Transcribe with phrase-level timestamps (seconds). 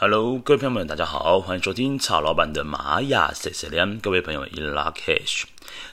[0.00, 3.98] Hello，各位朋友们，大家好，欢迎收听曹老板的玛雅 C C M。
[4.00, 5.42] 各位朋友，In lak'ech，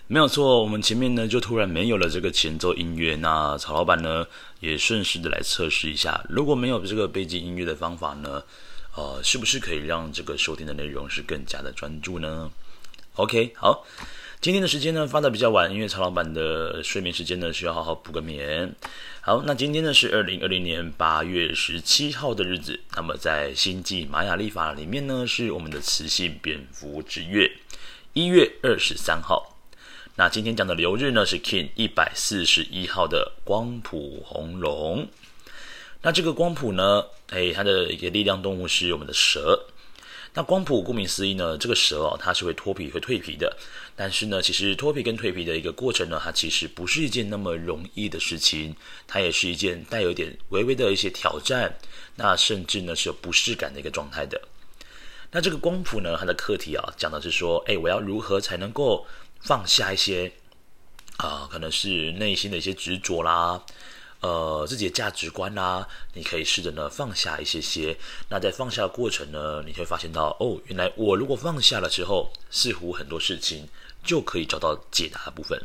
[0.06, 4.28] 没有错，我们前面呢就突然没有了这个前奏音乐，那曹老板呢
[4.60, 8.44] 也顺势的来测试一下，如果没有这个背景音乐的方法呢，
[8.96, 12.52] 呃，是不是可以让这个收听的内容是更加的专注呢
[13.16, 13.88] ？OK，好。
[14.42, 18.76] 今天的时间呢发的比较晚，因为曹老板的睡眠时间呢需要好好补个眠。
[19.22, 22.80] 好，那今天呢是二零二零年八月十七号的日子。
[22.96, 27.52] 那么在星际玛雅历法里面呢，是我们的雌性蝙蝠之月，
[28.14, 29.58] 一月二十三号。
[30.16, 35.08] 那今天讲的流日呢是 King 一百四十一号的光谱红龙。
[36.04, 39.66] 那这个光谱呢，哎，它的一个力量动物是我们的蛇。
[40.38, 43.56] 那光谱顾名思义呢，这个蛇哦，它是会脱皮、会蜕皮的。
[43.96, 48.76] 但是呢，其实脱皮跟蜕皮的一个过程呢，它其实不是一件那么容易的事情，
[49.08, 51.78] 它也是一件带有点微微的一些挑战，
[52.18, 54.42] 那甚至呢是有不适感的一个状态的。
[55.32, 59.08] 那这个光谱呢，它的课题啊，讲的是说，哎，我要如何才能够
[59.40, 60.30] 放下一些
[61.16, 63.64] 啊，可能是内心的一些执着啦。
[64.26, 67.96] 呃，自己的价值观啦、啊，你可以试着呢放下一些些。
[68.28, 73.70] 那在放下的过程呢，你会发现到哦，原来我如果放下了之后，似乎很多事情
[74.04, 75.62] 就可以找到解答的部分。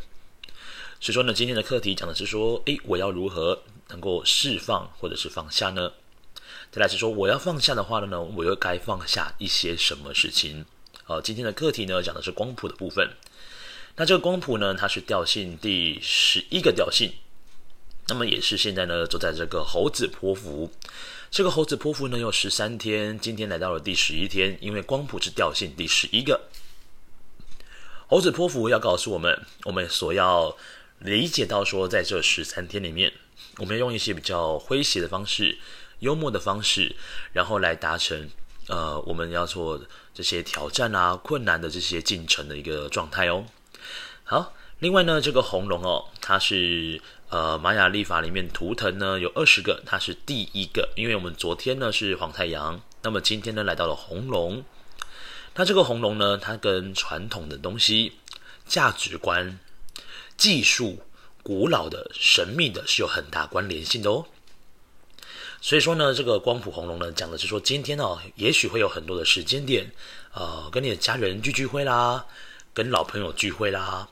[1.00, 5.91] 所以说呢，今天的课题讲的是说，诶，我要如何能够释放或者是放下呢？
[6.70, 10.67] 再来是说，我要放下的话呢，我又该放下一些什么事情？
[11.06, 13.08] 呃，今天的课题呢讲的是光谱的部分。
[13.97, 17.14] 那这个光谱呢，它是调性第十一个调性。
[18.11, 20.72] 那么也是现在呢，走在这个猴子泼符，
[21.30, 26.48] 这个猴子泼符呢有十三天，今天来到了第十一天，因为光谱是调性第十一个。
[28.08, 30.56] 猴子泼符要告诉我们，我们所要
[30.98, 33.12] 理解到说，在这十三天里面，
[33.58, 35.56] 我们要用一些比较诙谐的方式、
[36.00, 36.97] 幽默的方式，
[37.33, 38.28] 然后来达成
[38.67, 39.80] 呃我们要做
[40.12, 43.46] 这些挑战啊、困难的这些进程的一个状态哦。
[44.24, 47.01] 好，另外呢，这个红龙哦，它是。
[47.30, 54.64] 呃，玛雅历法里面图腾呢有二十个，它是第一个，因为我们昨天呢是黄太阳，那么今天呢来到了红龙。
[55.55, 58.14] 那这个红龙呢，它跟传统的东西、
[58.67, 59.61] 价值观、
[60.36, 61.02] 技术、
[61.45, 64.27] 古老的、神秘的是有很大关联性的哦。
[65.61, 69.92] 所以说呢，这个光谱红龙呢讲的是说，今天哦，也许会有很多的时间点，
[70.33, 72.27] 呃，跟你的家人聚聚会啦，
[72.74, 74.08] 跟老朋友聚会啦。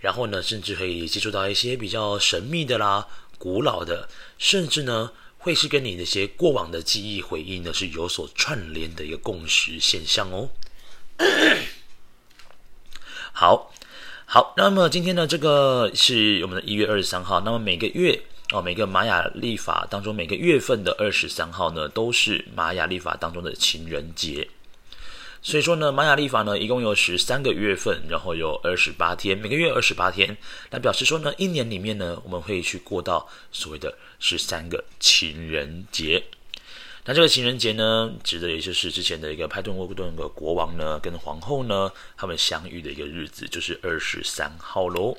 [0.00, 3.06] 然后呢，甚至可以接触到一些比较神秘的啦、
[3.38, 10.48] 古老的，甚至呢，会是跟你那些过往的记忆回忆呢是有所串联的一个共识现象哦。
[13.32, 13.72] 好，
[14.26, 17.40] 好，那么今天呢，这个是我们的一月二十三号。
[17.40, 18.22] 那么每个月
[18.52, 24.48] 哦，每个玛雅历法当中每个月份的二十三号呢，都是玛雅历法当中的情人节。
[25.42, 30.36] 所以说呢，玛雅历法呢，一共有十三个月份，然后有二十八天，每个月二十八天，
[30.70, 36.22] 那表示说呢，一年里面呢，我们会去过到所谓的十三个情人节。
[37.06, 45.16] 那这个情人节呢，指的也就是之前的一个派顿沃克顿的国王呢，跟皇后呢，他们相遇的一个日子，就是二十三号喽。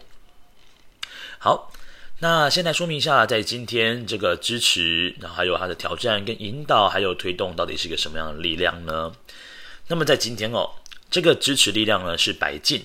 [1.40, 1.74] 好，
[2.20, 9.12] 那先来说明一下，在今天这个支持，然后还有它的挑战跟引导，还有推动，到底是一个什么样的力量呢？
[9.92, 10.72] 那么在今天哦，
[11.10, 12.82] 这个支持力量呢是白镜，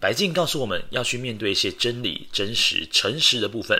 [0.00, 3.78] 白镜告诉我们要去面对一些真理、真实、诚实的部分。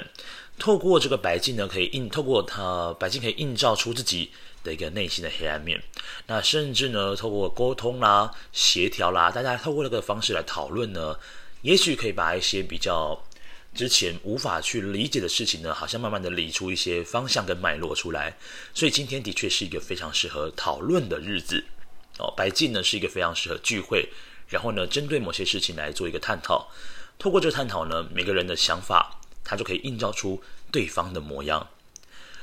[0.58, 4.30] 透过这个白镜呢，可以映透过它，白镜可以映照出自己
[4.62, 5.82] 的一个内心的黑暗面。
[6.26, 11.18] 那甚至呢，透过沟通啦、协调啦，大家透过那个方式来讨论呢，
[11.62, 13.18] 也许可以把一些比较
[13.74, 18.36] 之前无法去理解的事情呢，好像慢慢的理出一些方向跟脉络出来。
[18.74, 21.64] 所以今天的确是一个非常适合讨论的日子。
[22.18, 24.08] 哦，白镜呢是一个非常适合聚会，
[24.48, 26.70] 然后呢，针对某些事情来做一个探讨。
[27.18, 31.68] 透过这个探讨呢，每个人的想法，他就可以映照出对方的模样。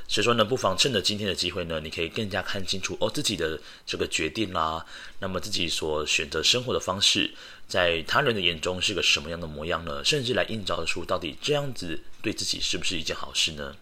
[0.08, 4.86] 所以说呢，不妨趁着今天的机会呢，你可以更加看清楚哦自己的这个决定啦，
[5.20, 7.34] 那么自己所选择生活的方式，
[7.68, 10.04] 在他人的眼中是个什么样的模样呢？
[10.04, 13.76] 甚至来映照出到底这样子对自己是不是一件好事呢？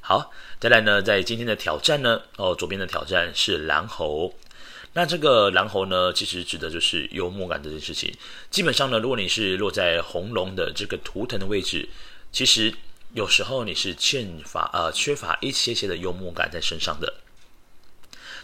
[0.00, 4.34] 好，再来呢，在今天的挑战呢，哦，左边的挑战是蓝猴。
[4.92, 8.12] 那这个蓝猴呢，其实指的就是幽默感这件事情。
[8.50, 11.88] 基本上呢，如果你是落在红龙的这个图腾的位置，
[12.32, 12.74] 其实
[13.14, 17.14] 有时候你是欠乏呃缺乏一些些的幽默感在身上的。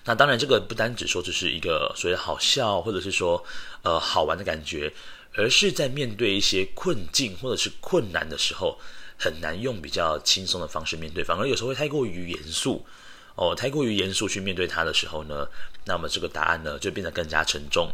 [0.05, 3.45] 那当然，这个不单只说只是一个所谓的好笑，或者是说
[3.83, 4.93] 呃好玩的感觉，
[5.35, 8.79] 而是在面对一些困境或者是困难的时候，
[9.19, 12.87] 很难用比较轻松的方式面对，反而有时候会太过于严肃。
[13.37, 15.47] 哦，太过于严肃去面对它的时候呢，
[15.85, 17.91] 那么这个答案呢就变得更加沉重。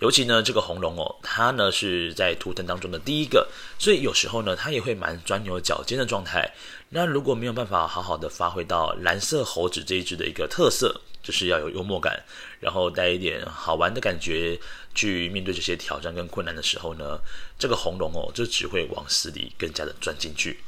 [0.00, 3.48] 尤其呢，这个红龙哦，它呢是在图腾当中的第一个，
[3.78, 6.50] 所以有时候呢，它也会蛮钻牛角尖的状态。
[6.90, 12.22] 那如果没有办法好好的发挥到蓝色猴子这一只的一个特色，就是要有幽默感，
[12.60, 14.58] 然后带一点好玩的感觉
[14.94, 17.18] 去面对这些挑战跟困难的时候呢，
[17.58, 20.60] 这个红龙哦，就只会往死里更加的钻进去。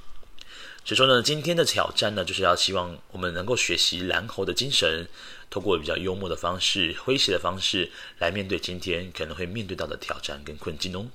[0.82, 5.06] 所以说呢，今天的挑战呢，就是要希望我们能够学习蓝猴的精神，
[5.48, 11.06] 透过比较幽默的方式、诙谐的方式来面对今天可能会面对到的挑战跟困境哦。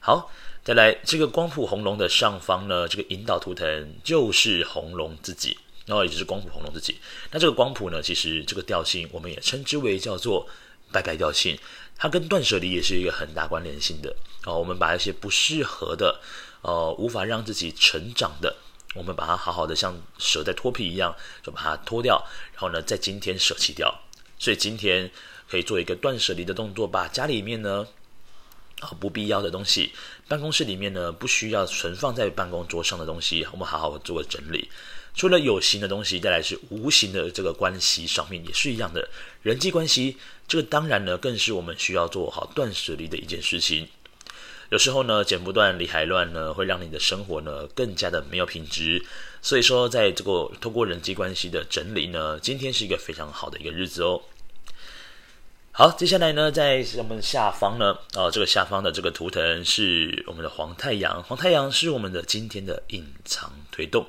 [0.00, 0.32] 好，
[0.64, 5.56] 再来这个光谱红龙的上方呢，这个引导图腾就是红龙自己，
[5.86, 6.98] 然后也就是光谱红龙自己。
[7.30, 10.48] 那这个光谱呢，其实这个调性我们也称之为叫做
[10.90, 11.56] 拜拜调性，
[11.96, 14.16] 它跟断舍离也是一个很大关联性的。
[14.46, 16.20] 哦，我们把一些不适合的。
[16.62, 18.56] 呃，无法让自己成长的，
[18.94, 24.02] 我们把它好好的像蛇在脱皮一样，就把它脱掉，然后呢，在今天舍弃掉。
[24.38, 25.10] 所以今天
[25.48, 27.86] 可以做一个断舍离的动作，把家里面呢，
[28.80, 29.92] 啊，不必要的东西，
[30.26, 34.70] 办公室里面呢，不需要存放在办公桌上的东西，我们好好做个整理。
[35.14, 39.08] 除了有形的东西，再来是无形的这个关系上面也是一样的，
[39.42, 40.16] 人际关系，
[40.46, 43.88] 这个当然呢，更是我们需要做好断舍离的一件事情。
[44.70, 49.02] 有时候呢，剪不断，理还乱呢，会让你的生活呢更加的没有品质。
[49.40, 54.20] 所以说，在这个通过人际关系的整理呢，今天是一个非常好的一个日子哦。
[55.72, 64.04] 好，接下来呢，在我们下方呢，哦，这个下方的这个图腾是我们的黄太阳，黄太阳是我们的今天的隐藏推动。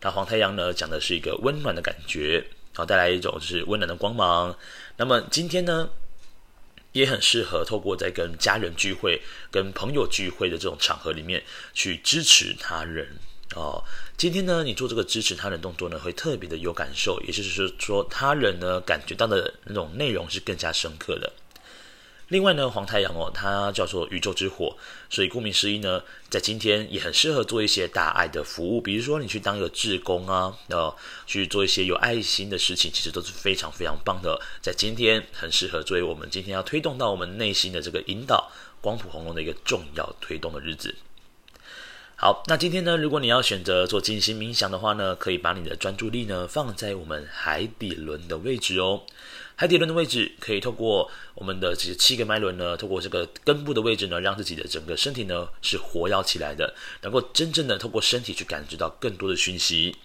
[0.00, 2.44] 那黄太阳呢，讲的是一个温暖的感觉，
[2.74, 4.56] 好，带来一种就是温暖的光芒。
[4.96, 5.88] 那么今天呢，
[6.92, 11.42] 也很适合透过在跟家人聚会、跟朋友聚会的这种场合里面
[11.74, 13.08] 去支持他人
[13.54, 13.82] 哦。
[14.16, 21.32] 今天呢，你做这个支持他人动作呢，会特别的有感受，也就是说，他人呢感觉到的那种内容是更加深刻的。
[22.32, 24.74] 另外呢，黄太阳哦，它叫做宇宙之火，
[25.10, 30.96] 所以顾名思义呢，在今天也很适合做一些大爱的服务，比如说你去当一个志工啊，呃，
[31.26, 34.40] 去做一些有爱心的事情，其实都是非常非常棒的。
[34.62, 38.50] 在今天很适合作为我们今天要推动到我们内心的这个引导
[38.80, 40.94] 光谱红龙的一个重要推动的日子。
[42.24, 49.02] 好，那今天呢，如果你要选择做静心冥想的话呢，可以把你的专注力呢放在我们海底轮的位置哦。
[49.56, 59.96] 海底轮的位置可以透过我们的这七个脉轮呢，透过这个根部的位置呢，让自己的整个身体呢是活跃起来的，能够真正的透过身体去感知到更多的讯息。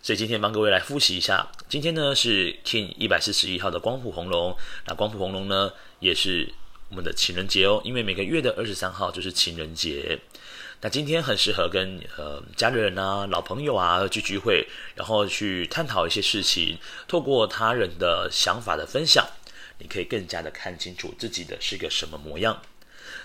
[0.00, 4.56] 所以今天帮各位来复习一下，今天呢是 King 一百四十一号的光谱红龙，
[4.86, 6.50] 那光谱红龙呢也是
[6.88, 10.18] 我们的情人节哦，因为每个月的二十三号就是情人节。
[10.82, 16.78] 那今天很适合跟呃家里人啊、老朋友啊去聚会，然后去探讨一些事情。
[17.08, 19.26] 透过他人的想法的分享，
[19.78, 22.62] 你可以更加的看清楚自己的是个什么模样。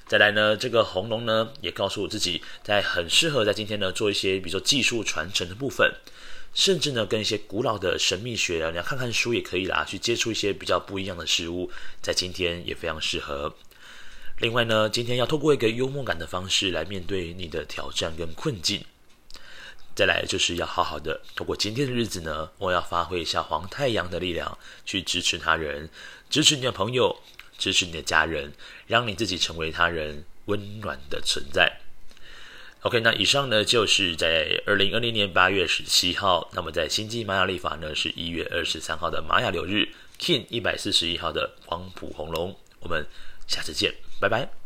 [0.08, 5.94] 再来呢，这个红龙呢也告诉我自己，在很适合在今天呢做一些，比如说技术传承的部分，
[6.54, 11.70] 甚至呢跟一些古老的神秘学啊，你要看看书也可以啦，去接触一些比较不一样的事物，
[12.02, 13.54] 在今天也非常适合。
[14.42, 18.84] 另外呢，今天要透过一个幽默感的方式来面对你的挑战跟困境。
[19.94, 25.88] 再来就是要好好的透过今天的日子呢，我要发挥一下黄太阳的力量，去支持他人，
[26.28, 27.22] 支持你的朋友，
[27.60, 28.52] 支持你的家人，
[28.88, 31.80] 让你自己成为他人温暖的存在。
[32.82, 43.06] OK，那以上呢就是在二零二零年八月十七号，那么在星际玛雅历法呢是一月二十三号的玛雅流日，Kin 一百四十一号的光谱红龙，我们
[43.46, 43.94] 下次见。
[44.22, 44.61] 拜拜。